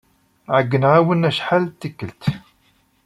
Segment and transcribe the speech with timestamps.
[0.55, 2.23] Ɛeyyneɣ-awen acḥal d tikkelt.